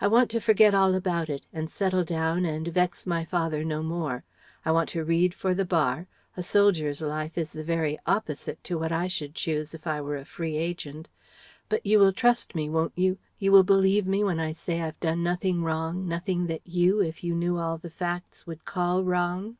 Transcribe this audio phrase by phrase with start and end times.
[0.00, 3.82] "I want to forget all about it and settle down and vex my father no
[3.82, 4.24] more.
[4.64, 8.78] I want to read for the Bar a soldier's life is the very opposite to
[8.78, 11.10] what I should choose if I were a free agent.
[11.68, 13.18] But you will trust me, won't you?
[13.38, 17.22] You will believe me when I say I've done nothing wrong, nothing that you, if
[17.22, 19.58] you knew all the facts, would call wrong...?"